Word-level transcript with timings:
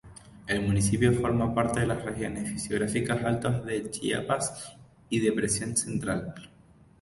El 0.47 0.63
municipio 0.63 1.13
forma 1.13 1.53
parte 1.53 1.81
de 1.81 1.85
las 1.85 2.03
regiones 2.03 2.49
fisiográficas 2.51 3.23
Altos 3.23 3.63
de 3.67 3.87
Chiapas 3.91 4.75
y 5.11 5.19
Depresión 5.19 5.77
Central. 5.77 6.33